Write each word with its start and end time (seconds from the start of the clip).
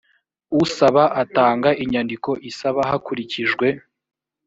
usaba 0.63 1.03
atanga 1.21 1.69
inyandiko 1.83 2.29
isaba 2.49 2.81
hakurikijwe 2.89 3.67